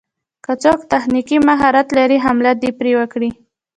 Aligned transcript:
که 0.45 0.53
څوک 0.63 0.79
تخنيکي 0.91 1.37
مهارت 1.49 1.87
لري 1.97 2.17
حمله 2.25 2.51
دې 2.61 2.69
پرې 2.79 2.91
وکړي. 2.99 3.29